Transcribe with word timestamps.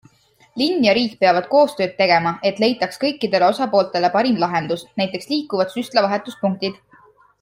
Linn 0.59 0.85
ja 0.87 0.93
riik 0.97 1.11
peavad 1.23 1.49
koostööd 1.51 1.93
tegema, 1.99 2.31
et 2.51 2.61
leitaks 2.63 2.97
kõikidele 3.03 3.49
osapooltele 3.51 4.11
parim 4.17 4.41
lahendus, 4.45 4.87
näiteks 5.03 5.31
liikuvad 5.35 5.77
süstlavahetuspunktid. 5.77 6.83